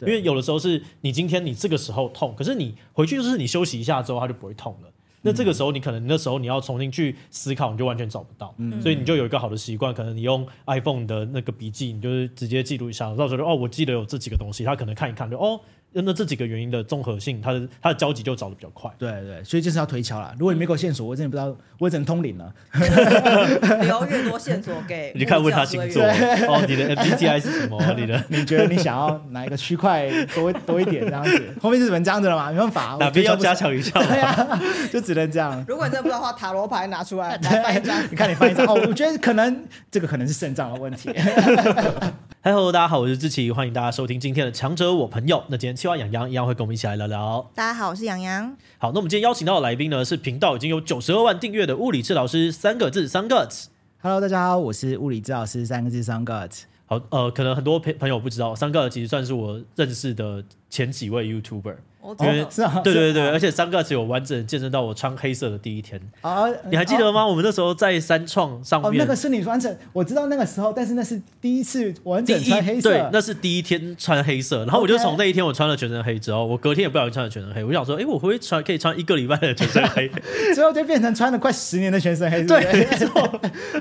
[0.00, 4.90] 因为有的时候是你今天你这个时候痛，可是你回去就是你休息一下之后，它就不会痛了。
[5.22, 8.54] 那这个时候你可能那时候你要重新去思考，你就完全找不到。
[8.58, 15.60] 嗯，所以你就有一个好的习惯，可能你用 iPhone 的那个笔记，你就是直接记录一下，到时候就哦，我记得有这几个东西，他可能看一看就哦。
[16.02, 18.90] 那这几个原因的综合性，它的它的交集就找的比较快。
[18.98, 20.34] 对对，所以就是要推敲啦。
[20.38, 22.52] 如果你没有线索，我真的不知道我只能通灵了。
[23.82, 27.80] 留越多线索给 你，看问他星座哦，你的 MBTI 是什么？
[27.96, 31.54] 你的你觉得你想要哪一个区块多多一点这样子？
[31.60, 32.50] 后面是怎么这样子了嘛？
[32.50, 33.92] 没办法，哪边要加强一下？
[34.02, 34.60] 对呀，
[34.92, 35.64] 就只能这样。
[35.68, 38.02] 如果你真的不知道的话，塔罗牌拿出来来翻一张。
[38.10, 41.10] 你看你翻一张哦，我觉得可能这个可能是肾脏的问题。
[42.44, 45.42] 嗨，Hello，大家好，我是志奇，欢迎大家收听今天的强者我朋友。
[45.48, 47.50] 那今天青蛙洋洋一样会跟我们一起来聊聊。
[47.54, 48.54] 大家好，我是洋洋。
[48.76, 53.70] 好，那我们今天邀请到的来宾呢，是频道已经有九十二万订阅的物理治疗师三个字三个字。
[54.02, 56.66] Hello，大家好，我是物理治疗师三个字三个字。
[56.84, 61.76] 好，呃，可能很多朋朋友不知道三个字其实算是我认识的前几位 YouTuber。
[62.20, 66.44] 因为是啊，对对对，而且三个只有完整见证到我穿黑色的第一天啊！
[66.68, 67.26] 你还记得吗？
[67.26, 74.66] 我们那时候在三创上面，那个是你完整，我知道那个时候，但是那是第一次完整穿黑色，对，那是第一天穿黑色。
[74.66, 77.64] 然后我就从那一天我穿了全身黑之后，我隔天也不小心穿了全身黑。
[77.64, 80.06] 我想说，哎，我会不会穿可以穿一个礼拜的全身黑？
[80.54, 82.44] 之后就变成穿了快十年的全身黑。
[82.44, 82.86] 对。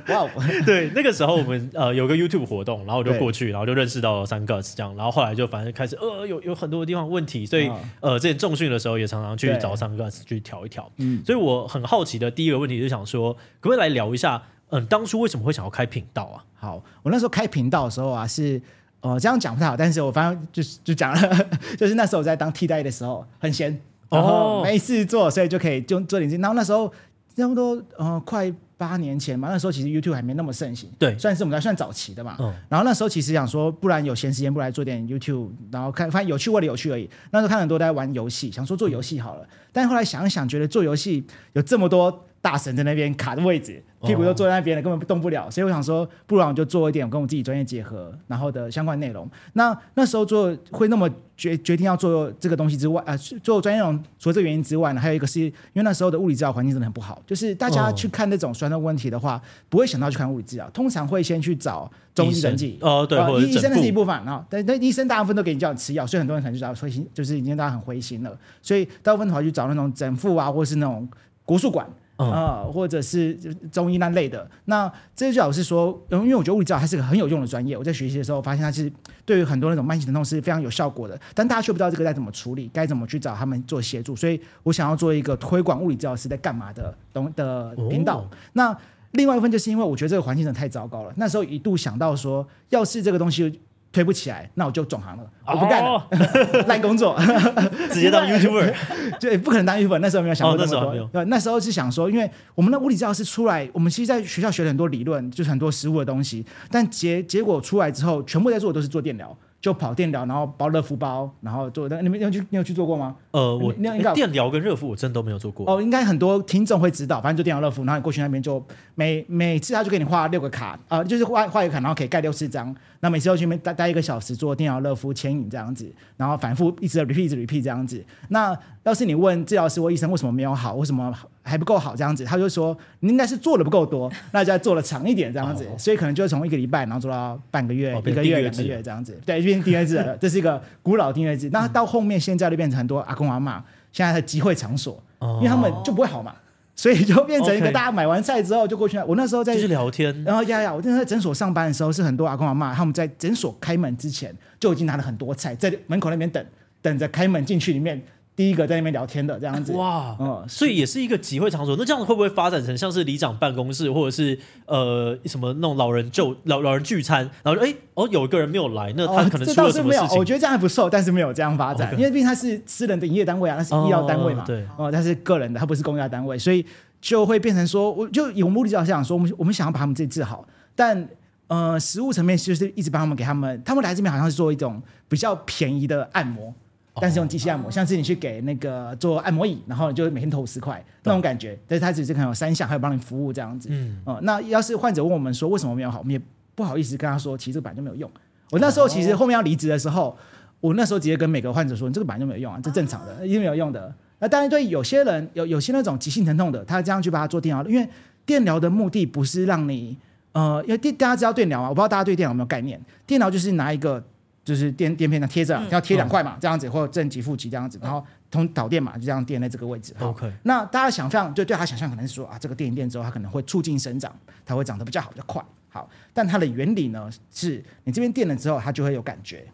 [0.15, 0.29] 哇，
[0.65, 8.93] 对，那个时候我们呃有个 YouTube 活动，然后我就过去，然后就认识到了 Sun Guts 这样，然后后来就反正开始呃有有很多的地方问题，所以呃之前重训的时候。
[8.93, 16.45] 也常常去找 Sun Guts 去调一调，嗯，所以我很好奇的第一个问题就想说，可不可以来聊一下，嗯，当初为什么会想要开频道啊？
[16.53, 18.61] 好，我那时候开频道的时候啊，是
[19.01, 23.77] 呃这样讲不太好，但是我反正就是 就讲了， 就是那时候我在当替代的时候很闲，
[24.09, 26.37] 然后没事做，所以就可以就做点事。
[26.37, 26.87] 然后那时候
[27.35, 28.53] 差不多呃快。
[28.83, 32.35] 八年前嘛，那时候其实 YouTube 还没那么盛行，对，算是我们还算早期的嘛。
[32.39, 37.09] 嗯，然后那时候其实想说，不然有闲时间，不来做点 YouTube，然后看，发现有趣为了有趣而已。
[37.31, 43.81] 那时候看很多在玩游戏，想说做游戏好了，嗯、但后来想一想，觉得做游戏有这么多大神在那边卡的位置。
[44.05, 49.25] 屁股都坐在那边了，根本动不了，所以我想说，不然我就做一点跟我自己专业结合，然后的相关内容。
[49.53, 62.77] 那那时候做会那么决决定要做这个东西之外，呃，做专业内容除了这个原因之外呢，还有一个是因为那时候的物理治疗环境真的很不好，就是大家去看那种酸痛问题的话，不会想到去看物理治疗，通常会先去找中医人剂。
[62.81, 71.07] 哦，对，呃、医生的是一部分啊，但但医生大部分都给你叫你吃药，所以很多人可能就找灰心，就是已经大家很灰心了，所以大部分的话去找那种整复啊，或是那种
[71.45, 71.87] 国术馆。
[72.15, 73.33] 啊、呃，或者是
[73.71, 77.77] 中医那类的，那这就表示说，因为我觉得物理治疗还是个很有用的专业。
[77.77, 78.91] 我在学习的时候发现，它其实
[79.25, 81.19] 对于很多那种慢性疼痛是非常有效果的。
[81.33, 84.15] 但大家却不知道这个该怎么处理，该怎么去找他们做协助。
[84.15, 88.19] 所以我想要做一个推广物理治疗师在干嘛的东的频道。
[88.19, 88.77] 哦、那
[89.11, 91.13] 另外一部分就是因为我觉得这个环境真的太糟糕了。
[91.17, 93.59] 那时候一度想到说，要是这个东西。
[93.93, 96.07] 推不起来，那我就转行了，我不干了，
[96.67, 96.81] 烂、oh!
[96.81, 97.15] 工作，
[97.93, 98.73] 直接当 YouTuber，
[99.19, 99.99] 对，不可能当 YouTuber。
[99.99, 109.37] 那时候没有想过那么多，oh, 那时候对，那时候是想说，因为我们的物理治疗师出来，我们其实在学校学了很多理论，就是很多实物的东西，但结结果出来之后，全部在做的都是做电疗。
[109.63, 111.87] 就跑电疗，然后包热敷包，然后做。
[112.01, 113.15] 你们有去，你有去做过吗？
[113.31, 115.65] 呃，我电疗跟热敷我真的都没有做过。
[115.71, 118.61] 哦，应该很多听众会知道，反正就电疗热敷，然后你过去那边就
[118.95, 122.75] 每每次他就给你画六个卡，啊、呃，就是画画一个卡，然后可以盖六四张。
[122.99, 128.03] 那每次要去那边待待一个小时做电疗热敷牵引这样子，然后反复一直 repeat 一直 repeat 这样子。
[128.27, 128.53] 那
[128.83, 131.13] 要是你问治疗师或医生为什么没有好，为什么
[131.43, 141.49] 还不够好这样子，他就说你应该是做的不够多， 那就要做的长一点这样子，哦、所以可能就从一个礼拜然后做到半个月、哦、一个月、两个月这样子，对，变订阅制了，这是一个古老订阅制。
[141.51, 143.61] 那到后面现在就变成很多阿公阿嬷
[143.91, 146.33] 现在的集会场所，哦、因为他们就不会好嘛，
[146.75, 148.97] 所以就变成一个大家买完菜之后就过去。
[148.99, 156.43] 我那时候在就是聊天，然后呀呀，我那时候在诊所上班的时候是很多阿公阿嬷他们在诊所开门之前就已经拿了很多菜在门口那边等，
[156.81, 158.01] 等着开门进去里面。
[158.35, 161.75] 第一个在那边聊天的这样子，哇，嗯，所以也是一个集会场所。
[161.77, 167.29] 那这样子会不会发展成像是里长办公室，或者是呃什么那种老人就老老人聚餐？
[167.43, 170.07] 然后哎哦，有一个人没有来，那他可能出了什么事情？
[170.07, 171.97] 哦、没有，我觉得这样还不错，但是没有这样发展，Okay.
[171.97, 176.65] 因为毕竟他是私人的营业单位啊，那是医药单位嘛，哦、对，哦，他是个人的，他不是公家单位，所以
[176.99, 180.43] 就会变成说，我就有目的就想说，我们我们想要把他们自己治好，
[180.75, 181.07] 但
[181.47, 186.51] 呃，实物层面就是一直帮他们给他们，他们来这边好像是做一种比较便宜的按摩。
[187.01, 191.57] 但是用机器按摩，像是你去给那个做按摩椅，然后你就每天投五十块那种感觉。
[191.67, 193.69] 但是它只是可能有三项，还有帮你服务这样子。
[193.71, 196.21] 嗯，哦，那要是患者问我们说为什么没有好，我们也
[196.55, 198.09] 不好意思跟他说，其实这个本来就没有用。
[198.51, 200.15] 我那时候其实后面要离职的时候，
[200.59, 203.93] 我那时候直接跟每个患者说，你这个本来就没有用啊，这正常的，一定没有用的。
[204.19, 207.89] 那当然对有些人有有些那种急性疼痛的，他这样去帮他做电疗，因为
[208.25, 209.97] 电疗的目的不是让你
[210.31, 212.79] 呃，因为电大家知道电疗啊，我不知道大家对电疗有没有概念？
[213.05, 214.01] 电疗就是拿一个
[214.43, 219.93] 就是垫垫片上贴着，要贴两块嘛，这样子或正极负极这样子，然后通导电嘛，就这样垫在这个位置。
[219.99, 220.31] OK。
[220.43, 224.13] 那大家想象，就对他想象可能是说啊，这个电一电之后，它可能会促进生长，
[224.45, 225.43] 它会长得比较好，比较快。
[225.69, 229.47] 好，但它的原理呢，是你这边垫了之后，它就会有感觉，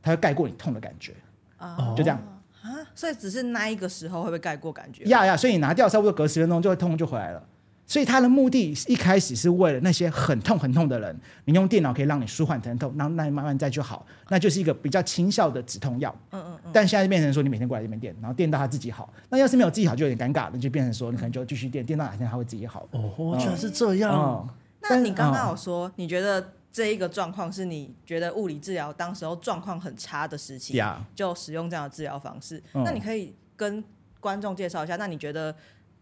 [0.00, 1.12] 它会盖过你痛的感觉。
[1.58, 1.94] 哦。
[1.96, 2.18] 就这样
[2.62, 5.04] 啊，所以只是那一个时候会不会盖过感觉？
[5.04, 7.42] 呀呀，所以你拿掉，差不多隔十分钟就会痛就回来了。
[7.86, 16.12] 所以它的目的一开始是为了那些很痛很痛的人，你用电脑可以让你舒缓疼痛，然后那你慢慢再就好，那就是一个比较轻效的止痛药。
[16.32, 16.70] 嗯嗯嗯。
[16.72, 19.12] 但现在就变成说你每天过来这边电，然后电到他自己好。
[19.30, 22.88] 那要是没有自己好，就有点尴尬那，就变成说你可能就继续电，电到哪天他会自己好。
[22.90, 24.12] 哦，居然是这样。
[24.12, 24.54] 嗯、
[24.90, 30.82] 那你刚刚有说，你觉得这一个状况是你觉得物理治疗当时候状况很差的时期，
[31.14, 32.60] 就使用这样的治疗方式。
[32.72, 33.84] 那你可以跟
[34.18, 35.54] 观众介绍一下，那你觉得？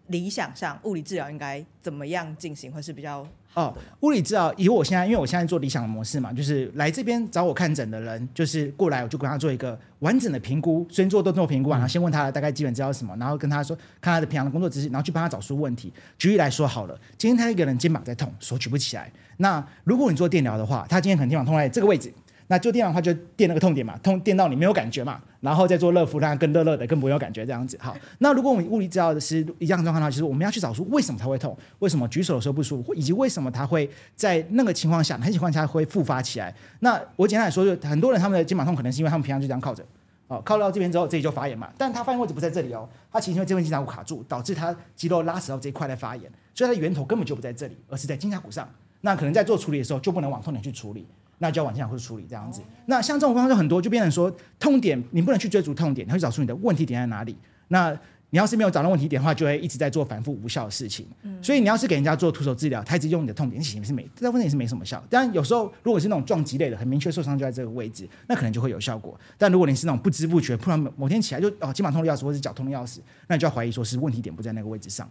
[0.09, 3.81] 理想上，物理治疗应该怎么样进行会是比较好的？
[3.81, 15.93] 哦，物理治疗以我现在，因为我现在做理想的模式嘛，就是来这边找我看诊的人，就是过来我就跟他做一个完整的评估，先做动作评估，然后先问他大概基本知道什么，然后跟他说看他的平常的工作姿势，然后去帮他找出问题。
[16.19, 22.13] 举例来说好了，今天他一个人肩膀在痛，手举不起来，那如果你做电疗的话，他今天可能肩膀痛在这个位置。
[22.49, 27.79] 那就电的话，就电那个痛点嘛，痛电到你没有感觉嘛，然后再做热敷，让它更热热的，更不会有感觉这样子。
[27.81, 36.55] 好，那如果我们物理治疗的是一样状况的话，其实我们要去找出为什么它会痛，为什么举手的时候不舒服，以及为什么它会在那个情况下，哪些情况下会复发起来。
[36.81, 39.83] 那我简单来说，就很多人他们的肩膀痛，可能是因为他们平常就这样靠着，
[40.27, 41.71] 哦，靠到这边之后，这里就发炎嘛。
[41.79, 48.69] 但他发炎位置不在这里哦，他其实因为这边肩胛骨卡住，导致他肌肉拉扯到这一块来发炎，所以它的源头根本就不在这里，而是在肩胛骨上。
[49.01, 51.07] 那可能在做处理的时候，就不能往痛点去处理。
[51.39, 52.63] 那就要往肩胛处理这样子。
[52.87, 57.37] 那像这种方法就很多，就变成说痛点，你不能去追逐痛点，你要去找出你的问题点在哪里。
[57.69, 57.97] 那
[58.31, 61.07] 你要是没有找到问题点的话，就会一直在做反复无效的事情。
[61.23, 61.41] 嗯。
[61.41, 65.01] 所以你要是给人家做徒手治疗，他一直用你的痛点，其实是没，这部分也是没什么效。
[65.09, 69.17] 但有时候如果是那种撞击类的，很明确受伤就在这个位置，那可能就会有效果。
[69.39, 75.09] 但如果你是那种不知不觉，突然某天起来就哦肩膀痛的要死，或者是脚痛的要死，那你就要怀疑说是问题点不在那个位置上。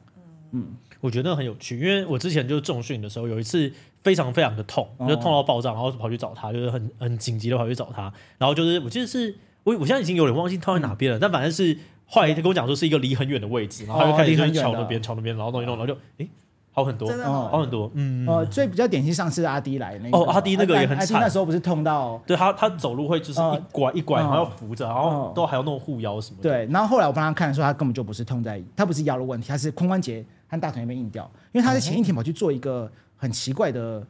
[0.53, 0.67] 嗯，
[1.01, 3.71] 我觉得很有趣，因为我之前就是重训的时候，有一次
[4.01, 8.03] 非常非常的痛，就痛到爆炸，然后跑去找他，就是很很紧急的跑去找他，
[8.37, 16.25] 然后就是我记得是我我现在已经有点忘记痛在哪边了，嗯、但反正是后来他跟我讲说是一个离很远的位置，然后他就开始就敲那边敲那边，然后弄一弄，然后就哎。
[16.25, 16.29] 诶
[16.75, 26.49] 好很多，真的好很多，嗯，哦，最比较典型上次阿迪来那个，哦，阿迪那个也很惨，那时候不是痛到，对他，他走路会就是一拐一拐，然后要扶着，然后都还要弄护腰什么的。
[26.49, 34.05] 对，然后后来我帮他看的时候，他根本就不是痛在，他不是腰的问题，他是髋关节和大腿那边硬掉，因为他在前一天跑去做一个很奇怪的。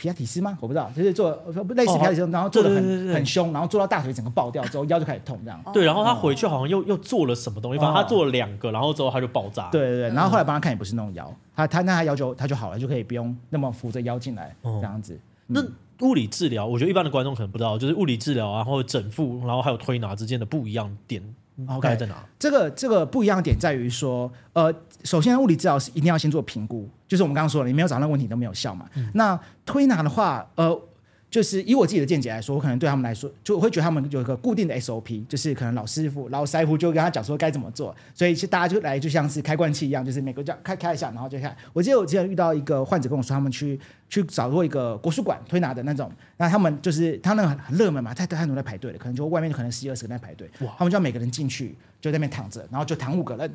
[0.00, 0.56] 皮亚提斯吗？
[0.60, 1.28] 我不知道，就是做
[1.74, 5.60] 类似皮亚提斯，然后做的很很凶，然后做到大腿整个爆掉之后，腰就开始痛这样。
[5.72, 9.68] 对，然后他回去好像又又做了什么东西，反正他做了两个，然后之后他就爆炸。
[9.72, 15.18] 对对对，然后后来帮他看也不是那种腰，他他那他腰就他就好了，就可以不用那么扶着腰进来这样子。
[15.48, 15.60] 那
[16.06, 21.20] 物理治疗，我觉得一般的观众可能不知道，就是物理治疗，然后整复，然后还有推拿之间的不一样点。
[21.66, 22.14] OK，在哪？
[22.38, 24.72] 这个这个不一样的点在于说，呃，
[25.04, 28.86] 首先物理治疗是一定要先做评估，就是我们刚刚说了，你没有找到问题都没有效嘛。
[28.94, 30.80] 嗯、那推拿的话，呃。
[31.30, 41.54] 就是以我自己的见解来说，我可能对他们来说，就我会觉得他们有一个固定的 SOP，就是可能老师傅、老师傅就跟他讲说该怎么做，所以其实大家就来就像是开罐器一样，就是每个这样开开一下，然后就开。
[41.74, 43.78] 我记得我之前遇到一个患者跟我说，他们去
[44.08, 53.54] 去找过一个国术馆推拿的那种，那他们就是他那个很热门嘛，太太多人在排队了，可能就外面可能十几二十个人在排队，哇他们就要每个人进去就在那边躺着，然后就躺五个人，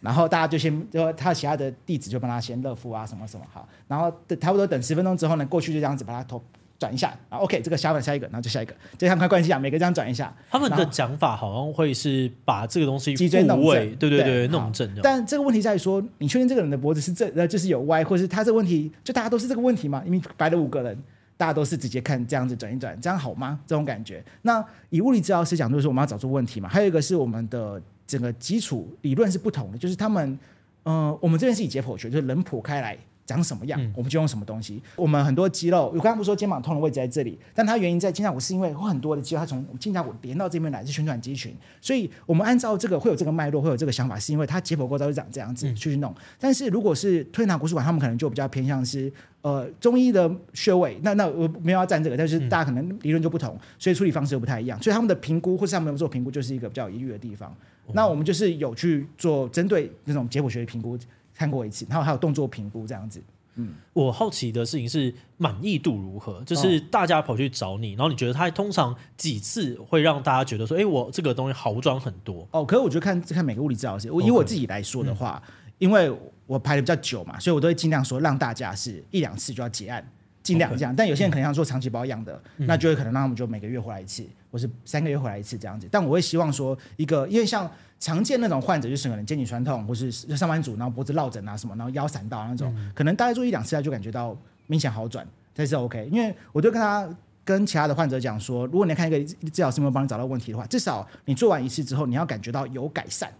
[0.00, 6.42] 然后大家就先就他其他的弟子就帮他先热敷啊什么什么好，然后等差不多等十分钟之后呢，过去就这样子把他头。
[6.78, 10.34] 转一下，啊 OK，这个下一个下一个，然后就下一个，就像开关系一样，每个这样转一下。
[10.50, 14.88] 他们的讲法好像会是把这个东西脊椎弄正，对对对，弄正。
[15.02, 20.02] 但这个问题在于说，你确定这个人的脖子是正，呃，就是有歪，或是他这个问题，就大家都是这个问题吗？
[20.04, 20.96] 因为摆了五个人，
[21.36, 23.58] 大家都是直接看这样子转一转，这样好吗？
[23.66, 24.22] 这种感觉。
[24.42, 26.68] 那以物理治疗师讲，就是我们要找出问题嘛。
[26.68, 30.38] 还有一个是我们的整个基础理论是不同的，就是他们，
[30.84, 32.98] 嗯、呃，我们这边是以解剖学，就是人剖开来。
[33.26, 34.80] 长什么样，嗯、我们就用什么东西。
[34.94, 41.52] 我们很多肌肉，我刚刚不是说肩膀痛的位置在这里，但它原因在肩胛骨，是因为有很多的肌肉它从肩胛骨连到这边来，是旋转肌群。
[41.80, 46.10] 所以我们按照这个会有这个脉络，会有这个想法，是因为它解剖构造是长这样子去弄。
[46.12, 50.98] 嗯、但是如果是推拿国术馆，他们可能就比较偏向是呃中医的穴位。
[51.02, 54.80] 那那我没有要站这个，但是大家可能理论就不同，所以处理方式又不太一样。
[54.80, 57.54] 所以他们的评估或是他们有做评估，就是一个比较有疑虑的地方。
[57.88, 60.98] 嗯、那我们就是有去做针对那种解剖学的评估，
[61.36, 63.22] 看过一次，然后还有动作评估这样子。
[63.58, 66.42] 嗯，我好奇的事情是满意度如何？
[66.44, 72.64] 就是大家跑去找你，然后你觉得他通常几次会让大家觉得说，哎，我这个东西好转很多哦。
[72.64, 75.72] 可是我觉得看看每个物理治疗师，我以我自己来说的话，Okay.
[75.78, 76.12] 因为
[76.46, 80.06] 我排的比较久嘛，所以我都会尽量说让大家是一两次就要结案。
[80.42, 80.94] 尽量这样。
[80.94, 84.24] 但有些人可能要做长期保养的，嗯、那就会可能让他们就每个月回来一次，
[84.56, 85.86] 或是三个月回来一次这样子。
[85.90, 87.70] 但我会希望说一个，因为像
[88.00, 94.36] 常见那种患者，就是可能肩颈酸痛，或是上班族，然后脖子落枕啊什么，然后腰闪到那种，嗯、可能大概做一两次他就感觉到
[94.66, 96.08] 明显好转，这是 OK。
[96.10, 97.06] 因为我就跟他。
[97.46, 103.32] 跟其他的患者讲说，如果你看一个治疗师没有帮你找到问题的话，至少你做完一次之后，你要感觉到有改善，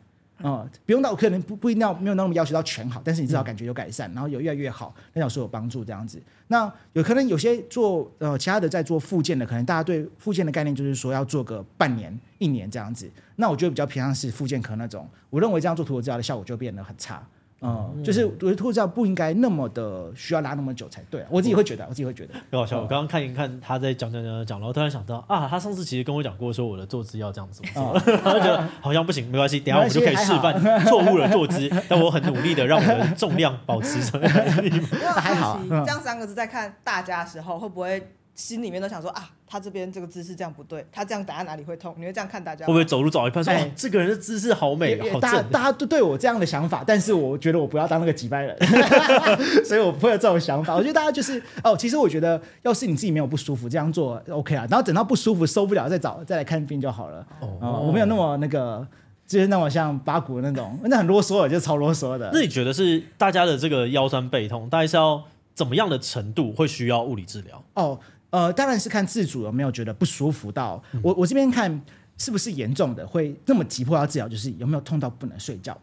[0.43, 6.23] 嗯，不用到可能不不一定要没有那么要求到全好，但是你至少感觉有改善，然后有越来越好，那老师有帮助这样子。
[6.49, 13.11] 那有可能有些做呃其他的在做复健的，可能大家对复健的概念就是说要做个半年一年这样子。
[13.37, 17.27] 那我觉得比较偏向是复健科那种，我认为这样做图我治疗的效果就变得很差。
[17.63, 22.35] 嗯，就是我觉得脱臼不应该那么的需要拉那么久才对，我自己会觉得，我自己会觉得。
[22.51, 34.19] 很好笑，我刚刚看一看他在讲讲讲讲，然后突然想到啊，他上次其实跟我讲过，说我的坐姿要这样子做，然后 觉得好像不行，没关系，等下我们就可以示范错误的坐姿，但我很努力的让我的重量保持着。
[35.17, 38.13] 还好，这样三个字在看大家的时候会不会？
[38.37, 41.95] 心里面都想说啊，他这边这个姿势这样不对，他这样打在哪里会痛？
[41.99, 42.67] 你会这样看大家？
[42.67, 45.21] 会不会走路走一半说，哎，这个人的姿势好美，好正。
[45.21, 48.55] 大家大家都对我这样的想法，但是我觉得我不要当那个几百人，
[49.65, 50.75] 所以我不会有这种想法。
[50.77, 54.67] 我觉得大家就是哦，其实我觉得，要是你自己没有不舒服，这样做 OK 啊。
[54.71, 57.27] 然后等到不舒服受不了再找再来看病就好了。
[57.41, 58.87] 哦，我没有那么那个，
[59.27, 62.31] 就是那么像八股那种，那很啰嗦的，就超啰嗦的。
[62.35, 65.25] 那你觉得是大家的这个腰酸背痛，大概是要
[65.55, 67.65] 怎么样的程度会需要物理治疗？
[67.73, 67.99] 哦。
[68.37, 71.15] 呃，当然是看自主有没有觉得不舒服到我。
[71.15, 71.81] 我这边看
[72.19, 75.75] 是不是严重的，会那么急迫要治疗，就是有没有痛到不能睡觉，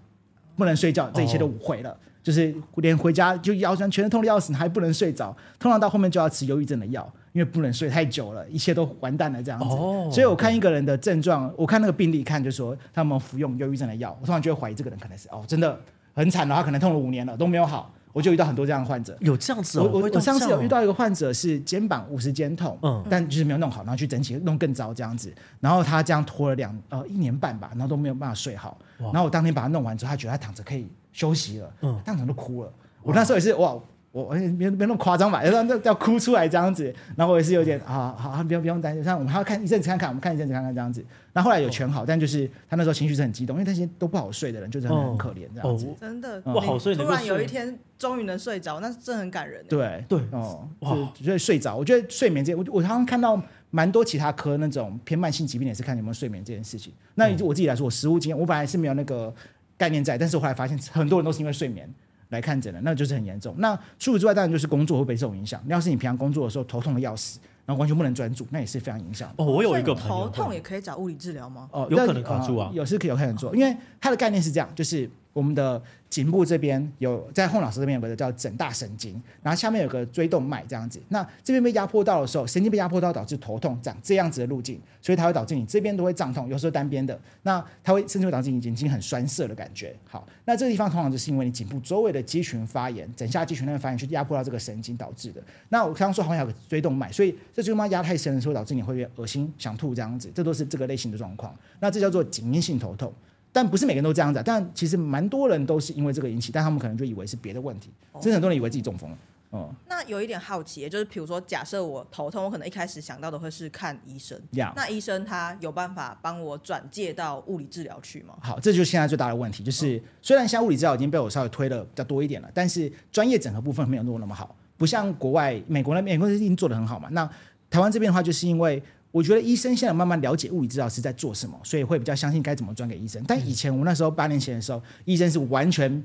[0.56, 1.90] 不能睡觉，这一切都毁了。
[1.90, 9.76] 哦、就是连回家就腰酸，全身痛的要死，还不能睡着，通常到后面就要吃忧郁症的药，因为不能睡太久了，一切都完蛋了这样子。
[9.76, 15.82] 哦、所以我看一个人的症状，我看那个病例看，就说他们服用忧郁症的药，我通常就会怀疑这个人可能是哦，真的
[16.14, 17.92] 很惨了，他可能痛了五年了都没有好。
[18.14, 19.90] 我就遇到很多这样的患者，有这样子哦。
[19.92, 28.78] 我我我上次有遇到一个患者是肩膀五十肩痛，嗯，但就是没有弄好，然后去整体弄更糟这样子，然后他这样拖了两呃一年半吧，然后都没有办法睡好。
[28.98, 32.72] 然后我当天把他弄完之后，他觉得他躺着可以休息了，嗯，当场都哭了。
[33.02, 33.76] 我那时候也是哇。
[34.14, 41.04] 我哎，别别那么夸张吧，要要要哭出来这样子，然后我也是有点啊，好，不用不用担心，像我们还要看一阵子看看，我们看一阵子看看这样子。
[41.34, 45.88] 那后，后来有全好，但就是他那时候情绪是很激动，因为那些都不好睡的人，就是很，很可怜这样子。
[46.00, 49.66] 真的不好睡，突然有一天终于能睡着，那是真的很感人。
[49.68, 50.70] 对对哦，
[51.16, 53.42] 就觉得睡着，我觉得睡眠这，我我常常看到
[53.72, 56.94] 蛮多其他科那种偏慢性疾病也是看有没有睡眠这件事情。
[57.16, 59.34] 那以我自己来说，我实务经验，我本来是没有那个
[59.76, 61.92] 概念在，但是我后来发现很多人都是因为睡眠。
[62.34, 63.56] 来看诊的，那就是很严重。
[63.60, 65.64] 那除此之外，当然就是工作会被这种影响。
[65.68, 69.32] 要是你平常工作的时候头痛的要死，然后完全不能专注，那也是非常影响。
[69.38, 71.70] 哦，我有一个朋友，头痛也可以找物理治疗吗？
[71.72, 75.10] 哦，有可能卡住啊，有是可以有可能做，因为它的概念是这样，就是。
[75.34, 81.02] 我们的颈部这边有，在后脑勺这边有个叫枕大神经，然后下面有个椎动脉这样子。
[81.10, 87.20] 那这边被压迫到的时候，神经被压迫到导致头痛，长这样子的路径，所以它会导致你这边都会胀痛，有时候单边的。
[87.42, 89.96] 那它会甚至会导致你眼睛很酸涩的感觉。
[90.08, 95.42] 好，那这个地方通常就是因为你颈部周围的肌群发炎，枕下肌群那边发炎去压迫到这个神经导致的。
[95.70, 101.56] 那我刚刚说好像有个椎动脉，所以这椎动脉压太深的时候，导致你会恶心、想吐这样子，这都是这个类型的状况。
[101.80, 103.12] 那这叫做颈因性头痛。
[103.54, 109.18] 但不是每个人都这样子，但其实蛮多人都是因为这个引起，但他们可能就以为是别的问题，甚至很多人以为自己中风了。
[109.52, 114.36] 哦、嗯，那有一点好奇，就是比如说，假设我头痛，我可能一开始想到的会是看医生。
[114.76, 118.34] 那医生他有办法帮我转介到物理治疗去吗？
[118.42, 127.08] 好，这就是现在最大的问题，就是、嗯、虽然现在物理治疗已经被我稍微推的比较多一点了，但是专业整合部分没有做那么好，不像国外、美国那边，美国已经做的很好嘛。
[127.12, 127.30] 那
[127.70, 128.82] 台湾这边的话，就是因为。
[129.14, 133.24] 我觉得医生现在慢慢了解物理治疗师在做什么，所以会比较相信该怎么转给医生。
[133.28, 136.04] 但以前我那时候八年前的时候，医生是完全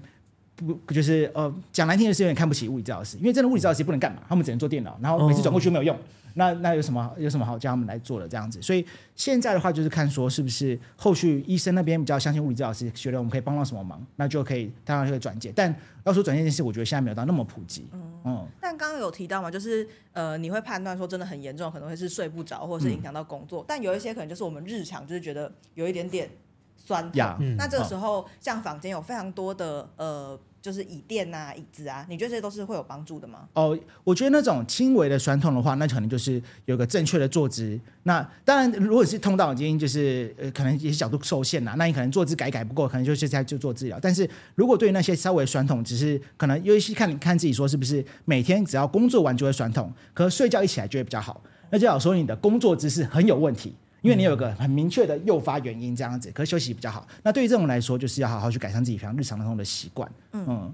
[0.66, 5.96] 不就是呃讲难听的是有点看不起物理治疗师，因为真的物理治疗师不能干嘛，他们只能做电脑，然后每次转过去都没有用。
[6.34, 8.62] 那那有什么有什么好叫他们来做的这样子？
[8.62, 8.86] 所以
[9.16, 15.52] 现在的话就是看说是不是后续医生那边比较相信物理治疗师，觉得我们可以帮到什么忙，那就可以当然就会转介。
[15.56, 15.74] 但
[16.04, 17.88] 要说转介这件事，我觉得现在没有到那么普及。
[17.92, 23.62] 嗯，嗯，但刚刚有提到嘛，就是呃你会判断说真的很严重，可能会是睡不着，或者是影响到工作。
[23.62, 26.30] 嗯、但有一些可能就是我们日常就是觉得有一点点
[26.76, 27.36] 酸痛。
[27.40, 30.38] 嗯、那这个时候、哦、像坊间有非常多的呃。
[30.60, 33.48] 就是椅垫啊、椅子啊，你觉得这些都是会有帮助的吗？
[33.54, 37.78] 哦，我觉得那种轻微的酸痛的话，那可能就是有个正确的坐姿。
[38.02, 43.98] 那当然，如果是痛到已经就是呃，可能一些角度受限了，那你可能坐姿改改不过，可能就是在就做治疗。
[44.00, 53.74] 但是如果对于那些稍微酸痛，只是可能尤其看你看自己说是不是每天只要工作完就会酸痛，可是睡觉一起来就会比较好，那就好说你的工作姿势很有问题。
[54.00, 57.06] 因为你有个很明确的诱发原因，这样子，可是休息比较好。
[57.22, 60.10] 那对于这种来说，就是要好好去改善自己平常日常当中的习惯。
[60.32, 60.72] 嗯，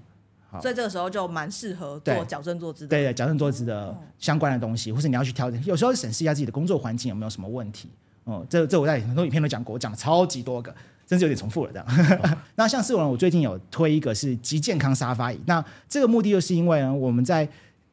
[0.61, 2.89] 所以这个时候就蛮适合做矫正坐姿的。
[2.89, 7.89] 对对，矫正坐姿的相关的东西，或是你要去调整，有时候审视一下自己的工作环境有没有什么问题。
[8.27, 10.75] 嗯，这这我在很多影片都讲过，我讲了超级多个，
[11.09, 11.87] 甚至有点重复了这样。
[12.23, 15.41] 哦、 那像是我，我最近有推一个是极健康沙发椅。
[15.47, 17.49] 那这个目的就是因为呢，我们在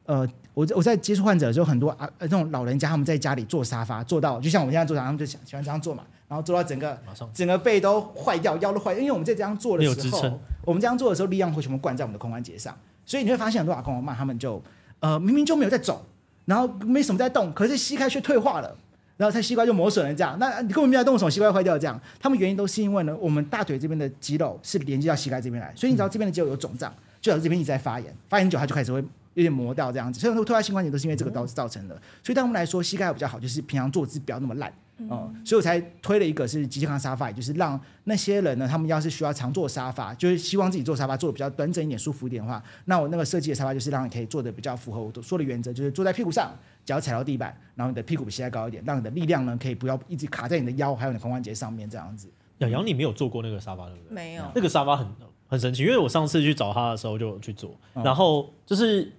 [0.06, 6.02] 呃，我我在接触患者的时候，很多啊那种老人家他们在家里坐沙发，坐到就像我们现在坐，他们就想喜欢这样坐嘛。
[6.28, 6.98] 然后坐到整个
[7.34, 14.62] 整个背都坏掉，腰都坏，因为我们在这样做的时候，我们这样做的时候，力量会全部灌在我们的髋关节上，所以你会发现很多阿公阿妈他们就
[15.00, 16.02] 呃明明就没有在走，
[16.46, 18.74] 然后没什么在动，可是膝盖却退化了，
[19.18, 20.38] 然后他膝盖就磨损了这样。
[20.38, 22.00] 那你根本没在动，什么膝盖坏掉这样？
[22.18, 26.90] 他们原因都是因为呢，我们大腿这边的肌肉是连接到膝盖这边来，所以你知道这边的肌肉有肿胀，
[27.20, 29.04] 就导致这边一直在发炎，发炎久它就开始会。
[29.34, 31.94] 有点磨掉这样子，所以很多退化性关节都是因为这个导致造成的。
[32.22, 46.52] 所以对我们来说，膝盖比较好，就是平常坐姿不要那么烂，嗯，嗯，所以我才推了一个是极健康沙发，也就是让那些人呢，他们要是需要常坐沙发，就是希望自己坐沙发坐的比较端正一点、舒服一点的话，那我那个设计的沙发就是让你可以坐的比较符合我说的原则，就是坐在屁股上，
[46.84, 52.28] 脚踩到地板，然后你的屁股比膝盖高一点，让你的力量呢可以不要一直卡在你的腰还有你的髋关节上面这样子。
[52.58, 54.14] 洋洋，你没有坐过那个沙发对不对？
[54.14, 55.06] 没有，那个沙发很
[55.48, 59.10] 很神奇，因为我上次去找他的时候就去坐，嗯、然后就是。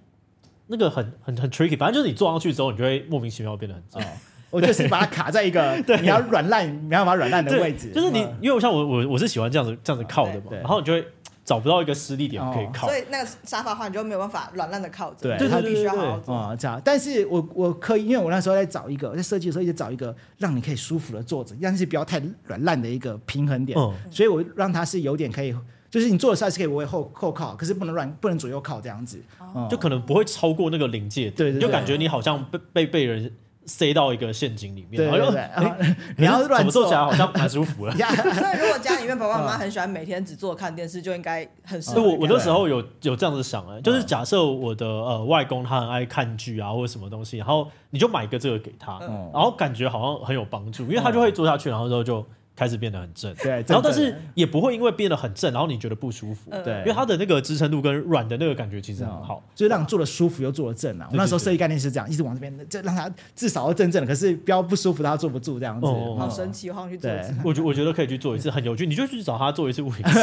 [0.66, 4.00] 那个很很很 tricky，反正就是你坐上去之后，你就会莫名其妙变得很重。
[4.00, 4.06] 哦、
[4.50, 7.90] 我就是把它卡在一个 你要软烂，你要把它软烂的位置。
[7.90, 11.06] 就是你，因为我像我我我是喜欢这样子这样子靠的嘛，然后你就会
[11.44, 12.86] 找不到一个施力点可以靠。
[12.88, 15.28] 所以那个沙发的话，你就没有办法软烂的靠着。
[15.28, 16.34] 对，对，它必须要好好坐。
[16.34, 16.80] 啊、哦，这样。
[16.82, 23.78] 但是我我可以，因为我那时候在找一个，在设计的时候一直找一个让你可以舒服的坐着，但是不要太软烂的一个平衡点。
[23.78, 25.54] 嗯、所以我让它是有点可以。
[25.94, 31.30] 就是你坐的时候是可以微微后后靠，可是不能乱，不能左右靠这样子，哦、就可能不会超过那个临界。
[31.30, 33.32] 点，对，对，对，就感觉你好像被被被人
[33.64, 37.92] 塞到一个陷阱里面，对对对，欸、 你要怎么做起来好像蛮舒服的。
[37.94, 42.02] 所以如果家里面爸爸妈妈很喜欢每天只坐看电视，就应该很适合。
[42.02, 52.26] 我我那时候有有这样子想哎，就是假设我的呃外公他很爱看剧啊或者什么东西，然后你就买一个这个给他，嗯、然后感觉好像很有帮助，因为他就会坐下去，然后之后就。
[52.56, 61.08] 开始变得很正，对，然后但是也不会因为变得很正，然后你觉得不舒服，对，因为它的那个支撑度跟软的那个感觉其实很好，就是让你坐的舒服又坐的正啊。
[61.10, 65.86] 我那时候设计概念是这样，一直往这边，就让它至少要正正的，可是不要不舒服，它坐不住这样子。
[65.86, 67.34] 好神奇，我好像去做一次。
[67.44, 68.86] 我觉我觉得可以去做一次， 很有趣。
[68.86, 70.18] 你就去找他做一次物理师，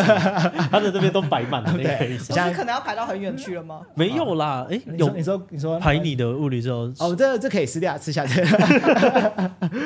[0.72, 2.18] 他的这边都摆满了那个 可以。
[2.18, 3.82] 现在可能要排到很远去了吗？
[3.96, 8.42] 没有啦，哎，有你说你说排你的物理之后，哦，这这可以撕掉吃下去。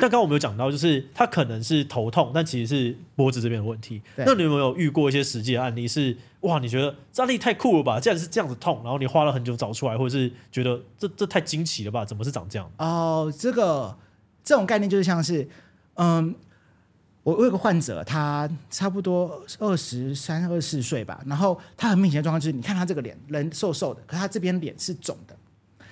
[0.00, 2.96] 刚刚我们有讲到，就是他可能是头痛，但其实是。
[3.16, 6.10] 脖子这边的问题，对那你有没有遇过一些实际的案例是？
[6.10, 7.98] 是哇，你觉得这案例太酷了吧？
[7.98, 12.04] 竟然是这样子痛，然后你花了很久找出来，或者是觉得这这太惊奇了吧？
[12.04, 12.70] 怎么是长这样？
[12.76, 13.96] 哦，这个
[14.44, 15.48] 这种概念就是像是，
[15.94, 16.34] 嗯，
[17.22, 25.35] 我我有个患者，他差不多二十三、二十四岁吧，然后他很明显的状况就是，你看他这个脸，人瘦瘦的，可是他这边脸是肿的。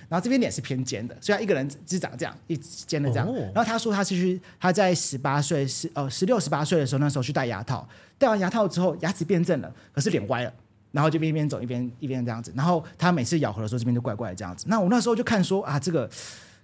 [0.09, 3.27] 然后这边脸是偏尖的，所以他一个人只长这样，一尖的这样。
[3.55, 7.89] 然后他说他是去他在十八岁十呃十六十八岁的时候，那时候去戴牙套，
[8.19, 10.53] 戴完牙套之后牙齿变正了，可是脸歪了，
[10.93, 12.53] 然后就边一边走一边一边这样子。
[12.55, 14.67] 然后他每次咬合的时候这边就怪怪的这样子。
[14.69, 16.09] 那我那时候就看说啊，这个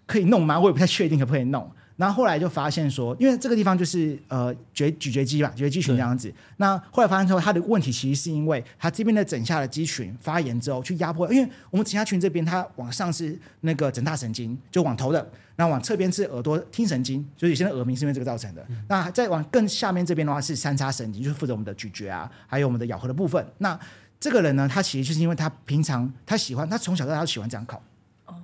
[0.07, 0.59] 可以弄吗？
[0.59, 1.71] 我也不太确定可不可以弄。
[2.01, 6.33] 然后后来就发现说，因为这个地方就是呃咀咀嚼肌吧，咀嚼肌群这样子。
[6.57, 15.23] 那后来发现说，他的问题其实是因为他这边的枕下的肌群发炎之后去压迫，因为我们枕下群这边它往上是那个枕大神经，就往头的；
[15.57, 18.65] 那往侧边是耳朵听神经，所以现在耳鸣是因为这个造成的。
[18.71, 23.47] 嗯、那再往更下面这边的话是三叉神经，就是负责我们的咀嚼啊，还有我们的咬合的部分。
[23.59, 23.79] 那
[24.19, 27.77] 这个人呢，他其实就是因为他平常他喜欢，他从小到大都喜欢这样靠，
[28.25, 28.35] 哦，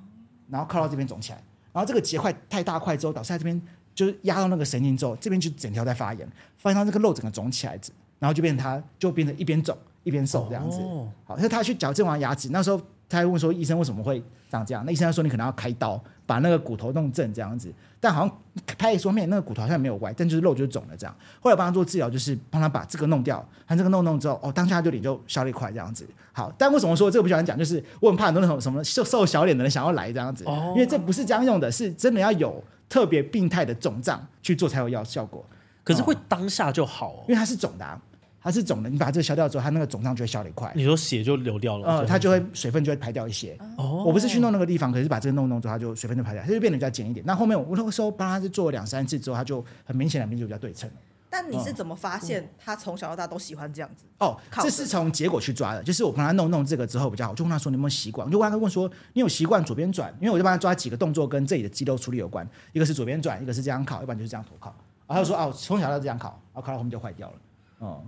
[0.51, 1.43] 然后靠到这边肿起来。
[1.77, 3.61] 然后这个结块太大块之后，导致在这边
[3.95, 7.79] 就是压到那个神经之后，这边就整条在发炎，发炎到这个肉整个肿起来，
[8.19, 10.81] 然后就变成它就变成一边肿一边瘦这样子。
[10.81, 14.85] 哦、好，那他去矫正完牙齿，那时候他还问说医生为什么会长这样？
[14.85, 17.73] 那医生说你可能要开刀把那个骨头弄正这样子。
[17.99, 18.39] 但好像
[18.79, 21.17] 拍一说面那个骨头好像没有歪，但就是肉就肿了这样。
[21.41, 26.07] 后来帮他做治疗，就是帮他把这个弄掉，他这个弄弄之后，哦，当下就脸就消了一块这样子。
[26.33, 27.59] 好，但为什么说这个不喜欢讲？
[27.59, 35.45] 就是我很怕很多那种什么瘦瘦小脸的人想要来这样子，哦、因为这不是这样用的，是真的要有特别病态的肿胀去做才有药效果。
[35.83, 38.01] 可是会当下就好、哦，因为它是肿的、啊，
[38.47, 38.89] 它是肿的。
[38.89, 40.73] 你把这个消掉之后，它那个肿胀就会消了一块。
[40.77, 43.59] 你说血就流掉了，呃，它就会水分就会排掉一些。
[43.77, 47.27] 哦，我不是去弄那个地方，可是把这个弄弄之后，它就水分就排掉，它就变得比较紧一点。
[47.27, 50.89] 那后面我那个时候帮他是做了两三次之后，他就很明显两边就比较对称。
[51.29, 54.05] 但你是怎么发现他从小到大都喜欢这样子？
[54.21, 55.83] 哦，这是从结果去抓的。
[55.83, 58.27] 就是我帮他弄弄这个之后比较好，就问他说你有没有习惯？
[58.27, 60.11] 我就问他问说你有习惯左边转？
[60.21, 64.75] 因为我就帮他抓几个动作跟这里的肌肉处理有关，一个是左边转，一个是这样靠，要不然就是这样头靠。
[65.07, 67.35] 然后他说哦，从小到这样靠，然后靠到后面就坏掉了。
[67.81, 68.01] 嗯，哇，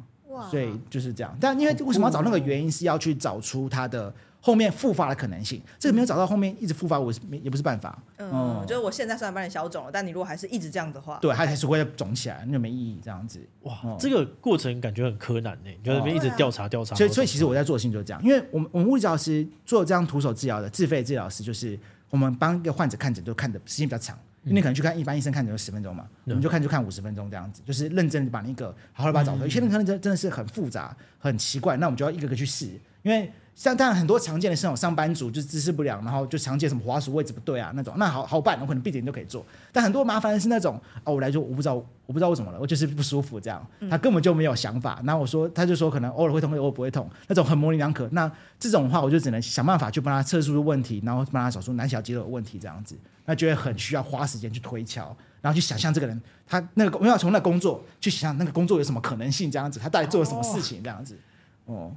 [0.51, 1.37] 所以就是这样。
[1.41, 5.61] 但因为为什么要找那个原因是要去找出它的后面复发的可能性。
[5.79, 7.99] 这个没有找到后面一直复发，我是也不是办法。
[8.19, 13.01] 嗯，嗯就是我现在虽然帮你消肿了，但你如果还是一直这样的话，对，它还是会肿起来，那就没意义。
[13.03, 16.95] 这样子，哇，嗯、这个过程感觉很柯南呢，就在那边一直调查调查。
[16.95, 21.79] 所以，所以其实我在做的事情就是这样，因为我们我们物理治疗师做这样徒手治疗的自费治疗师，就是
[22.11, 24.19] 我们帮一个患者看诊，就看的时间比较长。
[24.45, 29.45] 因为你可能去看一般医生看只有十分钟嘛，我们就看就看五十分钟这样子，就是认真把那个好好把它找出来。
[29.45, 32.71] 有些人可能真真的是很复杂、很奇怪，那我们就要一个个去试，
[33.09, 33.33] 因为。
[33.59, 39.45] 像当然很多常见的是那种上班族就姿势不良，然后就常见什么滑鼠位置不对啊那种，那好好办，我可能闭着眼都可以做。
[39.73, 45.01] 但很多麻烦的是那种哦，我来说我不知道我不知道为什么了，我就是不舒服这样，他根本就没有想法。
[45.03, 48.09] 那我说他就说可能偶尔会痛，偶尔不会痛，那种很模棱两可。
[48.13, 52.97] 那这种的话我就只能想办法去帮他测出问题，然后帮他找出哪小肌肉有问题这样子。
[53.25, 55.05] 那就会很需要花时间去推敲，
[55.41, 61.19] 然后去想象这个人他那个我要从那工作去想象那个工作有什么可能性这样子，他到底做了什么事情这样子。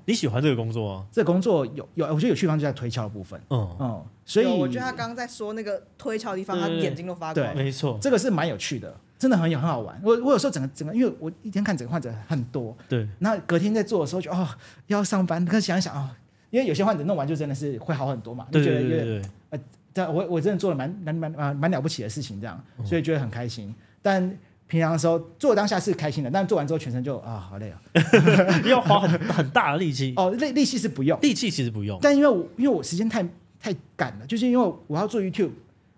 [0.05, 1.05] 你喜欢这个工作啊？
[1.11, 3.39] 这个工作有有，我觉得有趣方就在推敲的部分。
[3.49, 7.35] 嗯嗯，所以我觉得他刚刚在说那个推敲的地方，他眼睛都发光。
[7.35, 9.99] 对，没错，这个是蛮有趣的，真的很有很好玩。
[10.03, 14.47] 我我有时候整个整个，因为我一天看整个患者很多，对，那隔天在做的时候就哦
[14.87, 16.15] 要上班，可是想一想啊，
[16.49, 19.59] 因为有些患者弄完就真的是会好很多嘛，就觉得有点呃，
[19.93, 24.37] 但我我真的做了蛮蛮蛮啊蛮了不起的事情，这样，所以觉得很开心，但。
[24.71, 27.81] 平常的时候做当下是开心的，但做完之后全身就啊好累啊，
[28.63, 30.13] 要花很很大的力气。
[30.15, 31.99] 哦，力力气是不用，力气其实不用。
[32.01, 33.21] 但因为我因为我时间太
[33.59, 35.49] 太赶了，就是因为我要做 YouTube，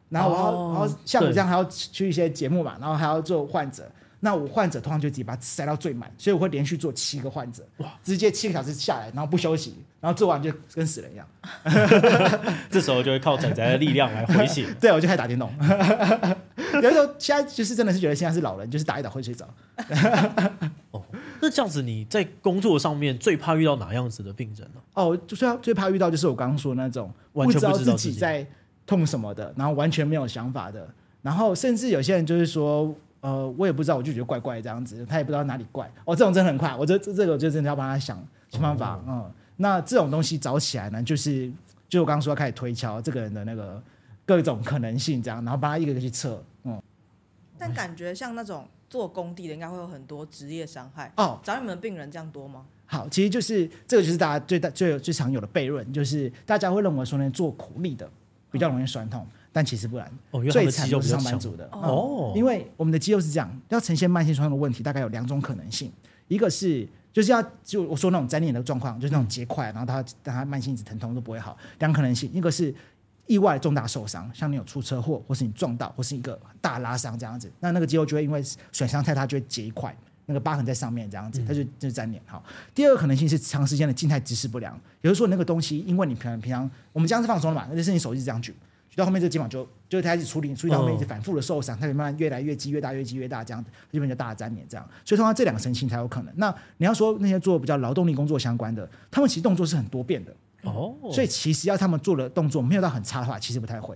[0.09, 3.87] 然后我要、哦、然后像我这样还要去一些节目嘛，然后还要做患者。
[4.21, 11.27] 那我患者通常就自己把它塞到最满，所以我会连续做七个患者，哇，直接七个小时下来，然后不休息，然后做完就跟死人一样。
[12.71, 14.65] 这时候就会靠仔仔的力量来回血。
[14.79, 15.51] 对，我就开始打电动。
[16.81, 19.45] 有时候现在就是真的是觉得现在是老人，就是打一打会睡着。
[20.91, 21.01] 哦，
[21.41, 24.81] 那这样子你在工作上面最怕遇到哪样子的病人呢？
[24.93, 28.45] 哦，就是最怕遇到就是我刚刚说的那种完全不知道自己在
[28.85, 30.87] 痛什么的，然后完全没有想法的，
[31.21, 32.93] 然后甚至有些人就是说。
[33.23, 35.89] 呃，我也不知道，我就觉得怪怪这样子，他也不知道哪里怪。
[36.03, 38.99] 哦，这种真的很快，我这这这个我就真的要帮他想想办法。
[39.07, 41.49] 嗯，嗯，那这种东西找起来呢，就是
[41.87, 43.81] 就我刚刚说要开始推敲这个人的那个
[44.25, 46.43] 各种可能性，这样，然后帮他一个一个去测。
[47.63, 51.11] 嗯，但感觉像那种做工地的，应该会有很多职业伤害。
[51.17, 52.65] 哦，找你们的病人这样多吗？
[52.85, 58.09] 好，其实就是这个就是大家最大最最常有的悖论，就是大家会认为说呢，做苦力的
[58.51, 59.23] 比较容易酸痛。
[59.23, 65.91] 嗯但其实不然，哦、最惨就是上班族的哦、嗯，因为我们的肌肉是这样，要呈现慢性酸痛的问题，大概有两种可能性，
[66.27, 72.73] 一个是就是要就我说那种粘连的状况，就是那种结块，然后它让它慢性一直疼痛都不会好，两可能性，一个是
[73.25, 82.21] 意外重大受伤，像你有出车祸，或是你撞到，或是一个大拉伤这样子，那那个肌肉就会因为损伤太大就会结一块，那个疤痕在上面这样子，它就就是粘连。
[82.25, 82.43] 好，
[82.75, 88.53] 第二个可能性是长时间的静态姿势不良，也就是说那个东西因为你平常平常我们这样是放松的嘛，那就是你手一直这样举。
[88.89, 94.87] 举到后面这个肩膀就就开始处理，处理到后面一直反复的受伤，它就慢慢越来越积越大，越积越大，这样子基本就大的粘连这样。
[95.03, 96.33] 所以通常这两个神情才有可能。
[96.37, 100.31] 那你要说那些做比较劳动力工作相关的，他们其实动作是很多变的
[100.63, 100.95] 哦。
[101.11, 103.95] 所以其实要他们做的动作没有到很差的话，其实不太会。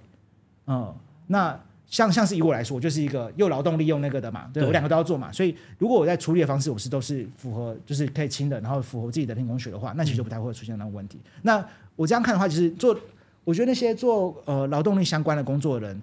[0.67, 0.93] 嗯，
[1.27, 5.31] 那像像是以我来说，我就是一个又劳动力又那个的嘛，对，对我两个都要做嘛。
[5.31, 11.19] 所以如果我在处理的方式我是都是符合，就是可以轻的，然后符合自己的人工学的话，那其实就不太会出现那种问题。
[11.23, 12.97] 嗯、那我这样看的话，就是做。
[13.45, 16.01] 我觉得那些做呃劳动力相关的工作的人，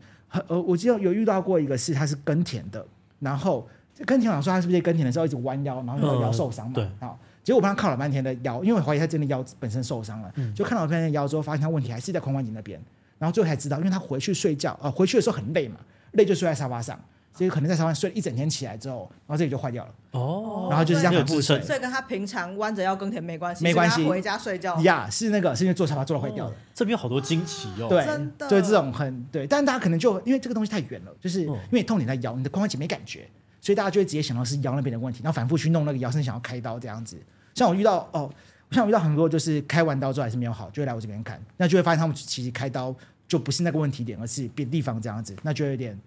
[0.48, 2.82] 呃，我记得有遇到过一个是他是耕田的，
[3.20, 3.68] 然后
[4.06, 6.72] 耕田，我说他是不是耕田的时候一直弯腰，然后腰受伤嘛？
[6.72, 12.80] 对，好，结果我帮他靠了半天的腰，因为我怀疑他真的腰本身受伤了，嗯、就看到半天腰之后，发现他问题还是在髋关节那边，
[13.18, 15.76] 然后最后才知道，因为他回去睡觉，呃，回去的时候很累嘛，
[16.12, 16.98] 累就睡在沙发上。
[17.36, 19.90] 所以可能在沙发睡了一整天，起来之后，然后这里就坏掉了。
[20.12, 21.60] 哦，然后就是这样反复睡。
[21.62, 24.04] 所以跟他平常弯着腰耕田没关系，没关系。
[24.04, 24.80] 回家睡觉。
[24.82, 26.54] 呀，是那个是因为坐沙发坐了坏掉了。
[26.72, 27.88] 这边有好多惊奇哦。
[27.88, 28.06] 对，
[28.48, 33.28] 就是这种很对，但是大家可能就因为这个东西太远了，就是因为痛点在腰，你的髋关节没感觉，
[33.64, 37.16] 所以大家就会直接想到是腰那边的问题，然后反复去弄那个腰，甚至想要开刀这样子。
[37.54, 38.30] 像我遇到哦，
[38.70, 42.94] 像我遇到很多就是开完刀之后还是没有好，就会来我这边看，那就会发现他们其实开刀
[43.26, 45.98] 就不是那个问题点，而是别地方这样子，那就有点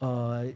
[0.00, 0.46] 呃。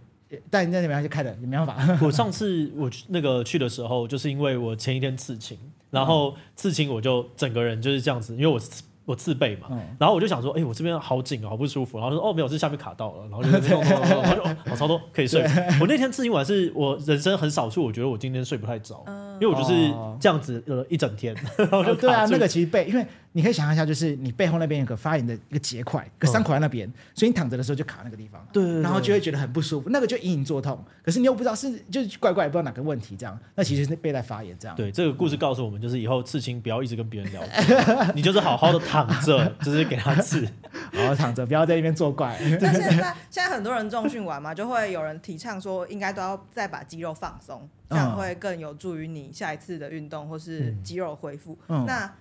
[0.49, 1.99] 但你在那边就开的，也没办法。
[2.01, 5.59] 我上次我那个去的时候，就是因为我前一天刺青，
[5.91, 8.59] 然后刺青我就整个人就是这样子，因为我
[9.05, 11.99] 我自备嘛，然后我就想说，哎、欸，我这边好紧哦，好不舒服。
[11.99, 13.23] 然后说，哦，没有，是下面卡到了。
[13.29, 15.43] 然后就这 样，然后就哦，差不多可以睡。
[15.81, 18.95] 我那天刺青完是我人生很少数，我觉得我今天睡不太着，
[19.41, 21.35] 因为我就是这样子呃一整天。
[21.57, 34.77] 然后就对啊，那个其实背，因为你可以想象一下，就是你背后那边有个发炎的一个结块，个伤口在那边，嗯、所以你躺着的时候就卡那个地方，对，对，对，然后就会觉得很不舒服，那个就隐隐作痛，可是你又不知道是就是怪怪，不知道哪个问题这样，那其实是背在发炎这样。
[34.77, 40.47] 对，这个故事告诉我们，就是以后刺青不要一直跟别人聊天， 你就是好好的躺着， 就是给他刺，
[40.93, 42.39] 好好躺着，不要在那边作怪。
[42.61, 51.57] 但现在现在很多人重训完嘛，就会有人提倡说，应该都要再把肌肉放松，这样会更有助于你下一次的运动或是肌肉恢复。
[51.69, 52.13] 嗯、那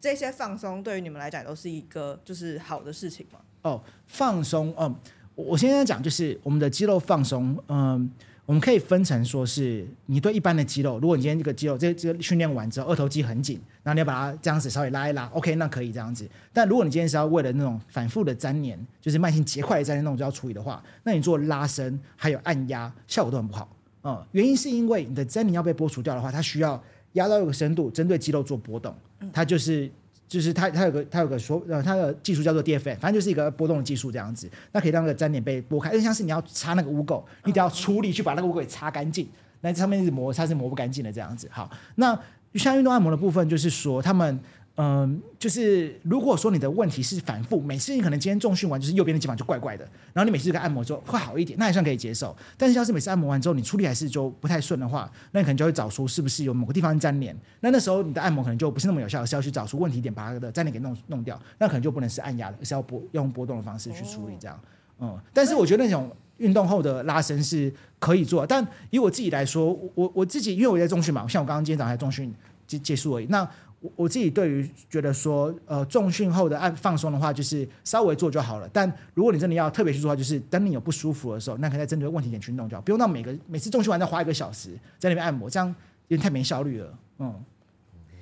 [0.00, 3.40] 这些放松对于你们来讲都是一个就是好的事情吗？
[3.62, 4.94] 哦，放松，嗯，
[5.34, 8.10] 我现在讲就是我们的肌肉放松，嗯，
[8.44, 16.28] 我们可以分成说是你对一般的肌肉，如果你今天这个肌肉这这个训练完之后二头肌很紧，然后你要把它这样子稍微拉一拉，OK，那可以这样子。
[16.52, 23.66] 但如果你今天是要为了那种反复的粘连，就是慢性结块的粘连那种就要处理的话，那你做拉伸还有按压效果都很不好。
[24.04, 26.80] 嗯，原因是因为你的粘连要被剥除掉的话，它需要。
[27.14, 28.92] 压到一个深度，针对肌肉做波动，
[29.32, 29.88] 它就是
[30.26, 39.28] 就是它它有个它有个说呃它的技术叫做 DFM，反正就是一个波动的技术这样子，那可以让那个粘连被剥开，就像是你要擦那个污垢，你得要处理去把那个污垢给擦干净，
[39.60, 41.48] 那上面一直磨它是磨不干净的这样子。
[41.52, 42.18] 好，那
[42.54, 44.40] 像运动按摩的部分，就是说他们。
[44.76, 52.36] 嗯，就是如果说你的问题是反复，每次你可能今天重训完，就是右边的肩膀就怪怪的，然后你每次这个按摩之后会好一点，那也算可以接受。
[52.58, 57.36] 但是要是每次按摩完之后，你出力还是就不太顺的话，那你可能就会找出是不是有某个地方粘连。
[57.60, 61.40] 那那时候你的按摩可能就不是那么有效，是要去找出问题点，把它的粘连给弄弄掉。
[61.58, 64.58] 那可能就不能是按压的，而是要波用波动的方式去处理这样。
[64.98, 72.34] 嗯，但是我觉得那种运动后的拉伸是可以做，但以我自己来说，我我自己因为我在重训嘛，像我刚刚今天早上在重训
[72.66, 73.48] 结结束而已，那。
[73.96, 78.68] 我自己对于觉得说，呃，重训后的按放松的话，就是稍微做就好了。
[78.72, 85.68] 但如果你真的要特别去做的话，就是等你有不舒服的时候，那可以再针对问题点去弄掉，不用到每个每次重训完再花一个小时在那边按摩，这样
[86.08, 86.98] 有点太没效率了。
[87.18, 87.44] 嗯，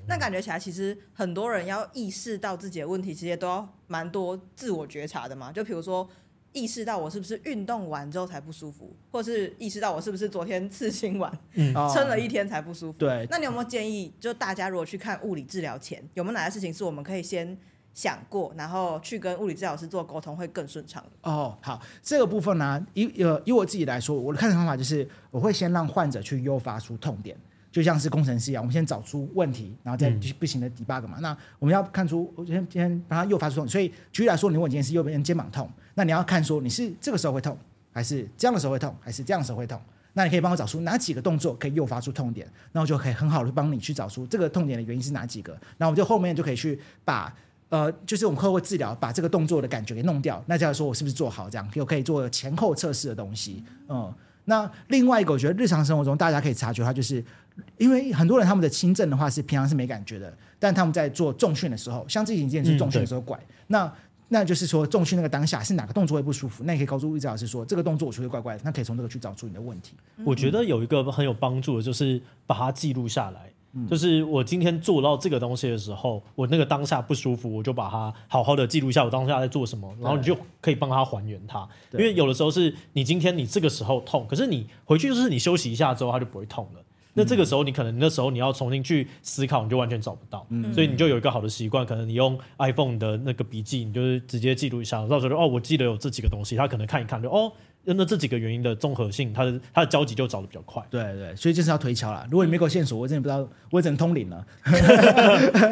[0.06, 5.52] 那感觉起来，其实很多人要意识到自己的问题，其实都要蛮多自我觉察的嘛。
[5.52, 6.08] 就比如说。
[6.52, 12.98] 意识到我是不是运动完之后才不舒服，或是意识到我是不是昨天刺青完，嗯，撑了一天才不舒服。
[12.98, 17.56] 对，那你有没有建议，就大家如果去看物理治疗前，有没有哪些事情是我们可以先
[17.94, 21.02] 想过，然后去跟物理治疗师做沟通会更顺畅？
[21.22, 27.36] 哦，好，这个部分呢、啊，以呃以我自己来说，我的看的方法就是，我会先让患者去诱发出痛点。
[27.72, 31.14] 就像是工程师一样，我们先找出问题，然后再不行的 debug 嘛。
[31.16, 33.66] 嗯、那我们要看出，我今天今天把它诱发出痛。
[33.66, 37.58] 所以举例来说，你如果今天是右边肩膀痛，那你要看说你是这个时候会痛，
[37.90, 39.80] 还是这样的时候会痛，还是这样的时候会痛？
[40.12, 45.58] 那你可以帮我找出哪几个动作可以诱发出痛点，那我就可以很好的帮你去找出这个痛点的原因是哪几个。
[45.78, 47.34] 那我们就后面就可以去把
[47.70, 50.44] 呃，就是我们客户治疗把这个动作的感觉给弄掉。
[50.46, 53.64] 那这样说我是不是做好这样，又可以做前后测试的东西？
[53.88, 54.14] 嗯，
[54.46, 57.24] 那另外一个我觉得日常生活中大家可以察觉它就是。
[57.76, 63.92] 因为很多人他们的轻症的话是平常是没感觉的，但他们在做重训的时候，像这几件是重训的时候拐，嗯、那
[64.28, 69.92] 那就是说重训那个当下是哪个动作会不舒服，那你可以告诉物理治疗师说这个动作我觉得怪怪的，那可以从这个去找出你的问题。
[70.24, 81.68] 我觉得有一个很有帮助的就是把它记录下来，嗯、就是我今天做到这个东西的时候，我那个当下不舒服，我就把它好好的记录一下我当下在做什么，然后你就可以帮他还原它。
[81.92, 86.80] 因为有的时候是你今天你这个时候痛，可是你回去就是你休息一下之后，它就不会痛了。
[87.14, 90.46] 那这个时候，你可能那时候你要重新去思考，你就完全找不到。
[90.48, 97.52] 嗯、所以你就有一个好的习惯，可能你用 iPhone 的那个笔记，你就是直接记录一下，到时候哦，我记得有这几个东西，他可能看一看就哦。
[97.84, 100.82] 那这几个原因的综合性，它的它的交集就找的比较快。
[100.88, 102.24] 对对，所以就是要推敲啦。
[102.30, 104.44] 如果你没给我线索，我真的不知道， 我只能通灵了。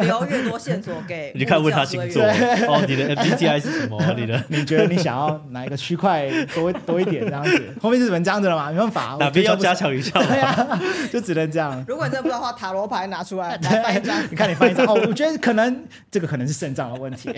[0.03, 4.01] 留越多线索给，你看问他星座哦，你的 MBTI 是什么？
[4.19, 7.75] 你的你觉得你想要哪一个区块多多一点这样子？
[7.81, 8.71] 后面是只能这样子了嘛？
[8.73, 10.19] 没办法，哪边要加强一下？
[10.21, 10.81] 对呀，
[11.13, 11.85] 就只能这样。
[11.87, 17.31] 如果你真的不知道的话，塔罗牌拿出来来翻一张，你看你翻一张哦，我觉得可能这个可能是肾脏的问题。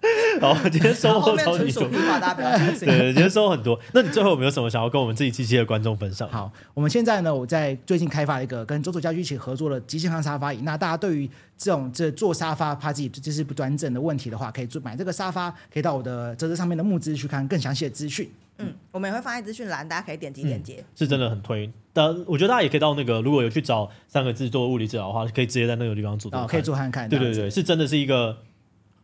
[0.40, 3.78] 好，今天收获超级多， 对，今天收获很多。
[3.92, 6.28] 那你最后有没有什么想要跟我们这一期期的观众分享？
[6.30, 10.60] 好，我们现在呢，我在最近开发一个跟周周家居一起合作的极健康沙发椅。
[10.62, 18.30] 那大家对于这种这坐沙发怕自己姿势不端正的问题的话，可以做买这个沙发，可以到我的啧啧上面的募资去看更详细的资讯。
[18.56, 20.84] 嗯，我们也会放在资讯栏，大家可以点击链接、嗯。
[20.96, 27.06] 是真的很推，但我觉得大家也可以到那个，如果有去找三个字做物理治疗的话，可以直接在那个地方做，哦，可以做看看。
[27.08, 28.38] 对对对，是真的是一个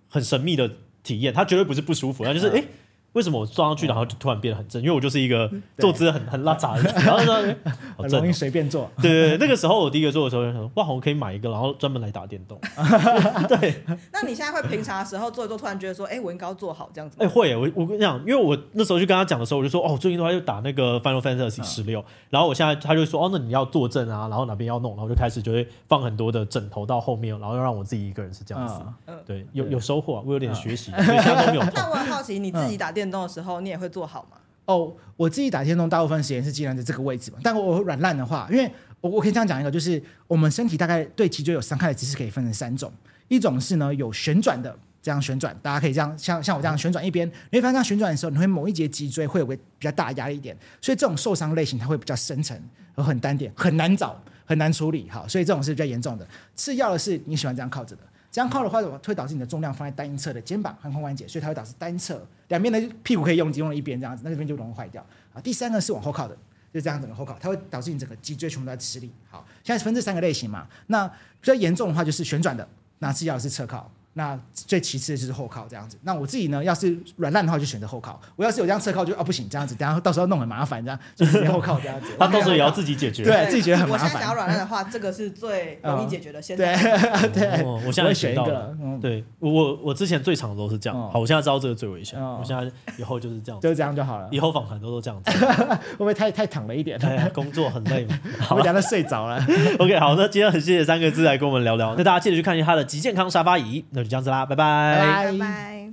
[0.09, 0.71] 很神秘的
[1.07, 2.65] 体验，它绝对不是不舒服，那就是哎、欸，
[3.17, 4.83] 为什么我坐上去然后就突然变得很正？
[4.83, 7.35] 因为我就是一个坐姿很很拉杂的人， 然后说
[7.97, 8.91] 很容易随便坐。
[9.01, 12.61] 对对对，那个时候我第一个坐的时候就想说，哇，我可以买一个，然后专门来打电动。
[13.49, 13.83] 对。
[14.13, 17.17] 那你现在会平常的时候坐一坐，突然觉得说，哎，我应该要坐好这样子？
[17.19, 17.57] 哎，会。
[17.57, 28.81] 我我跟你讲，因为我那时候就跟他讲的时候，我就说，哦，最近的话就打那个 Final Fantasy 十六，然后我现在他就说，哦，那你要坐正啊，然后哪边要弄，然后就开始就会放很多的枕头到后面，然后又让我自己一个人是这样子。
[29.25, 31.65] 对，有有收获，我有点学习， 所以现在都没有。
[31.75, 34.39] 那我很好奇，你自己打电动的时候，你也会做好吗？
[34.67, 37.39] 哦，我自己打电动大部分时间是尽量在这个位置嘛。
[37.43, 38.69] 但我软烂的话，因为
[39.01, 42.93] 我我可以这样讲一个，就是我们身体大概对脊椎有伤害的姿势可以分成三种，
[43.29, 52.61] 一种是呢有旋转的，这样旋转，大家可以这样像像我这样旋转一边，你会发现这样旋转的时候，你会某一节脊椎会有个比较大的压力点，所以这种受伤类型它会比较深层
[52.97, 55.09] 和很单点，很难找，很难处理。
[55.09, 56.27] 好，所以这种是比较严重的。
[56.57, 58.03] 次要的是你喜欢这样靠着的。
[58.37, 65.03] 这样靠的话，会导致你的重量放在单一侧的肩膀和髋关节，所以它会导致单侧两边的屁股可以用，只用了一边这样子，那这边就容易坏掉。
[65.33, 66.37] 啊，第三个是往后靠的，
[66.71, 69.11] 就这样整个后靠，它会导致你整个脊椎全部都在吃力。
[69.31, 72.69] 好，现在分这三个类型嘛，那比较严重的话就是旋转的，
[72.99, 73.91] 那次要的是侧靠。
[74.19, 75.99] 那最其次的就是后靠这样子。
[76.03, 78.19] 那我自己呢，要是软烂的话，就选择后靠。
[78.35, 82.07] 我要是有这样侧靠就，就哦不行，这样子，等下到时候弄很麻烦，这样就直接后靠这样子。
[82.19, 84.07] 他到时候也要自己解决，对自己觉得很麻烦。
[84.07, 86.41] 我现在想要软烂的话，这个是最容易解决的。
[86.41, 86.75] 现在
[87.29, 88.75] 对，我现在选一个。
[89.03, 90.99] 对我我之前最长的都是这样。
[91.11, 92.19] 好，我现在知道这个最危险。
[92.19, 94.27] 我现在以后就是这样，就是这样就好了。
[94.33, 95.31] 以后访谈都都这样子，
[95.93, 96.99] 会不会太太躺了一点？
[97.35, 98.19] 工作很累嘛，
[98.51, 99.37] 我讲他睡着了。
[99.79, 101.95] OK，好，那今天很谢谢三个字来跟我们聊聊。
[101.97, 103.85] 那大家记得去看一下他的极健康沙发椅。
[103.91, 105.33] 那就这样子啦，拜拜。
[105.33, 105.86] 拜拜。